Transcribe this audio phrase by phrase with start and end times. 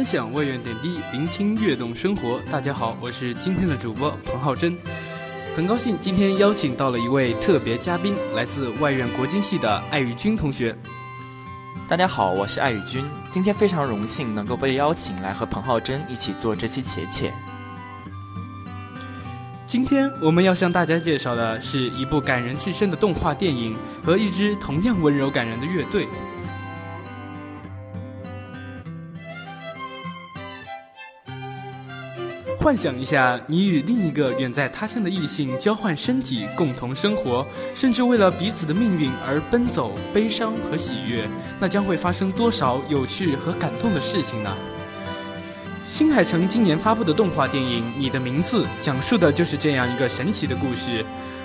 [0.00, 2.40] 分享外院点滴，聆听悦动生活。
[2.50, 4.74] 大家好，我是今天的主播彭浩真，
[5.54, 10.74] 很高兴今天邀请到了一位特别嘉宾，来自外院国经系的艾宇君同学。
[11.86, 17.30] 大家好，我是艾宇君，今天非常荣幸能够被邀请来和彭浩真一起做这期且且。
[19.66, 26.08] 今天我们要向大家介绍的是一部感人至深的动画电影和一支同样温柔感人的乐队。
[32.62, 41.26] 幻想一下，你与另一个远在他乡的异性交换身体，共同生活，甚至为了彼此的命运而奔走、悲伤和喜悦，
[41.58, 44.54] 那将会发生多少有趣和感动的事情呢？
[45.86, 51.02] 新海诚今年发布的动画电影《你的名字》，讲述的就是这样一个神奇的故事。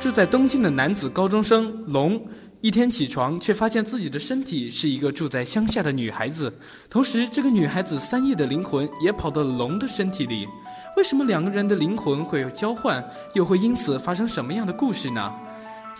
[0.00, 2.20] 住在东京的男子高中生龙。
[2.66, 6.52] 一天起床，却发现自己的身体是一个住在乡下的女孩子。
[6.90, 10.48] 同时，这个女孩子三叶的灵魂也跑到了龙的身体里。
[10.96, 13.08] 为什么两个人的灵魂会有交换？
[13.34, 15.32] 又会因此发生什么样的故事呢？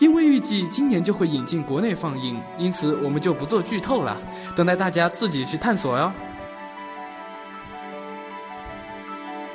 [0.00, 4.20] 因为预计今年就会引进国内放映，因此我们就不做剧透了，
[4.56, 6.12] 等待大家自己去探索哟。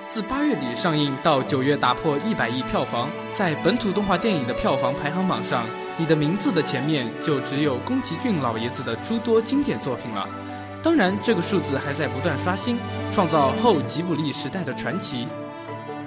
[0.07, 5.65] 自八月底上映到九月打破一百亿票房，在本土动画电影的票房排行榜上。
[6.01, 10.27] 你的名字的前面就只有宫崎骏老爷子的诸多经典作品了，
[10.81, 12.79] 当然这个数字还在不断刷新，
[13.11, 15.27] 创造后吉卜力时代的传奇。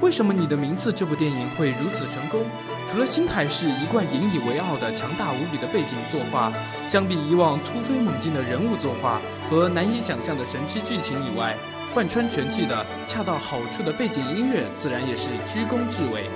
[0.01, 2.45] 为什么你的名字这部电影会如此成功？
[2.89, 6.53] 除了新海市一贯引以为傲的强大无比的背景作画，
[6.89, 11.57] 相比以往突飞猛进的人物作画和难以想象的神之剧情以外，
[11.95, 16.29] 贯穿全剧的恰到好处的背景音乐自然也是居功至伟。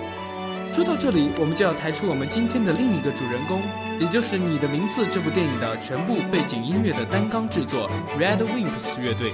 [0.73, 3.61] 说到这里，我们就要抬出我们今天的另一个主人公，
[3.99, 9.33] 也就是《你的名字》这部电影的全部背景音乐的单纲制作 ——Red Wimps 乐队。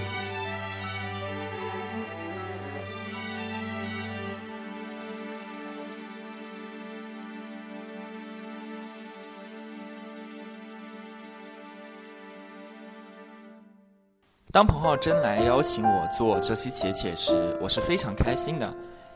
[14.51, 18.73] 当彭浩真来邀请我做这期且且时，我是非常开心的。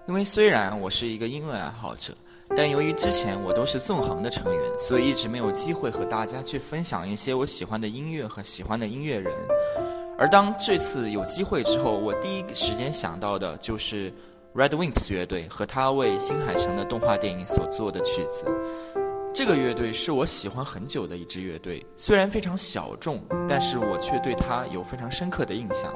[0.09, 2.15] 因为虽然我是一个音乐爱好者，
[2.57, 9.31] 但由于之前我都是纵横的成员，所以一直没有机会和大家去分享一些我喜欢的音乐和喜欢的音乐人。
[10.17, 14.11] 而当这次有机会之后，我第一时间想到的就是
[14.55, 18.47] Red Wimps 乐队和他为新海诚的动画电影所做的曲子。
[19.35, 25.93] 这个乐队是我喜欢很久的一支乐队，虽然非常小众，但是我却对他有非常深刻的印象。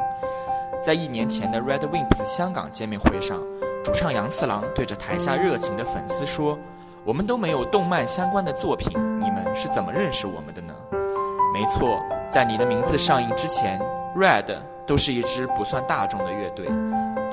[0.82, 3.42] 在一年前的 Red Wimps 香港见面会上。
[3.84, 6.56] 主唱杨次郎对着台下热情的粉丝说
[7.04, 10.72] ：“我们都没有动漫相关的作品，你们是怎么认识我们的呢？”
[11.52, 12.00] 没错，
[12.30, 13.80] 在你的名字上映之前
[14.16, 14.56] ，Red
[14.86, 16.68] 都是一支不算大众的乐队。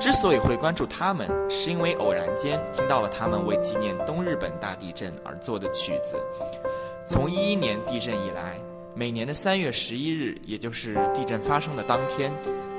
[0.00, 6.16] 之所以会关注他们，是因为偶然间听到了他们为纪念东日本大地震而做的曲子。
[7.06, 8.58] 从一一年地震以来，
[8.92, 12.32] 每年的三月十一日，也就是地震发生的当天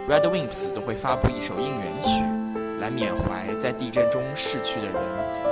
[0.10, 2.41] ，Red Wimps 都会发布一首应援曲。
[2.82, 4.96] 来缅怀在地震中逝去的人，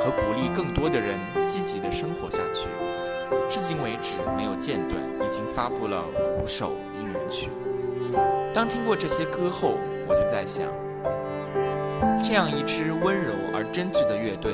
[0.01, 2.67] 和鼓励更多的人积极的生活下去。
[3.47, 6.03] 至今为止没有间断，已经发布了
[6.41, 7.49] 五首应援曲。
[8.51, 9.75] 当听过这些歌后，
[10.07, 10.65] 我就在想，
[12.23, 14.51] 这样一支温柔而真挚的乐队，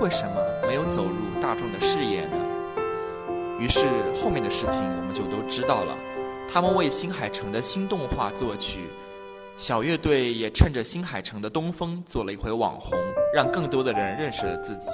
[0.00, 0.32] 为什么
[0.66, 2.38] 没有走入大众的视野呢？
[3.60, 3.84] 于是
[4.16, 5.94] 后面的事情我们就都知道了。
[6.50, 8.88] 他们为新海诚的新动画作曲。
[9.56, 12.98] 小乐队也趁着新海诚的东风做了一回网红，
[13.34, 14.90] 让更多的人认识了自己。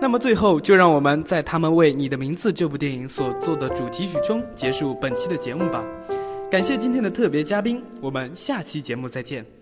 [0.00, 5.84] 那么最后，就让我们在他们为《你的名字》这部电影所做的主题曲中结束本期的节目吧。
[6.50, 9.61] 感谢今天的特别嘉宾，我们下期节目再见。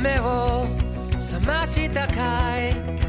[0.00, 0.66] 目を
[1.16, 3.07] 覚ましたかい？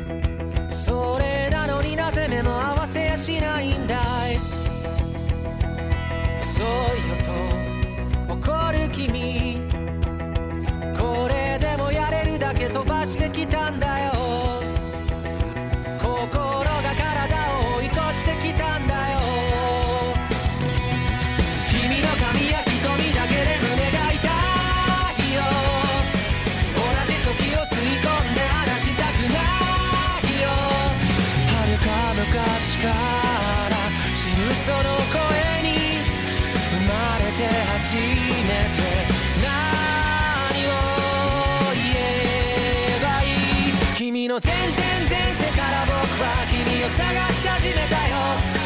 [44.41, 47.03] 全然前世から僕は君を探
[47.33, 48.15] し始めたよ。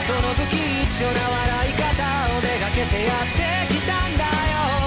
[0.06, 0.60] その不吉
[0.94, 4.83] 祥な笑い方を出かけてやってきたんだよ。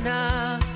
[0.00, 0.69] mañana.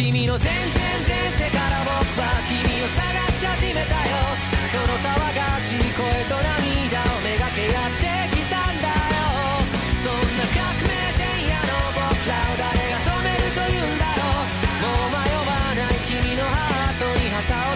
[0.00, 0.56] 君の全然
[1.04, 3.04] 前世から僕は君を探
[3.36, 4.16] し始めたよ。
[4.64, 9.60] その騒がしい声と涙をめがけやってきたんだよ。
[10.00, 14.88] そんな革命前夜の僕らを誰が止めるというんだろう。
[14.88, 17.69] もう迷わない君のハートに旗を